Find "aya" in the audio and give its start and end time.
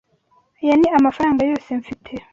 0.61-0.75